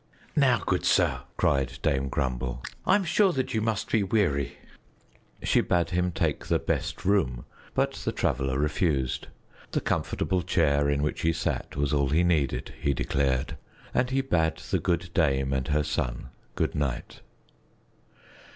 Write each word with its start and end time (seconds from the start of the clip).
"Now 0.35 0.57
good 0.65 0.83
sir," 0.83 1.21
cried 1.37 1.77
Dame 1.83 2.09
Grumble, 2.09 2.63
"I 2.87 2.95
am 2.95 3.03
sure 3.03 3.31
you 3.33 3.61
must 3.61 3.91
be 3.91 4.01
weary." 4.01 4.57
She 5.43 5.61
bade 5.61 5.91
him 5.91 6.11
take 6.11 6.47
the 6.47 6.57
best 6.57 7.05
room, 7.05 7.45
but 7.75 7.91
the 8.03 8.11
Traveler 8.11 8.57
refused. 8.57 9.27
The 9.73 9.79
comfortable 9.79 10.41
chair 10.41 10.89
in 10.89 11.03
which 11.03 11.21
he 11.21 11.31
sat 11.33 11.75
was 11.75 11.93
all 11.93 12.09
he 12.09 12.23
needed, 12.23 12.73
he 12.81 12.95
declared, 12.95 13.57
and 13.93 14.09
he 14.09 14.21
bade 14.21 14.57
the 14.57 14.79
good 14.79 15.11
dame 15.13 15.53
and 15.53 15.67
her 15.67 15.83
son 15.83 16.29
good 16.55 16.73
night. 16.73 17.21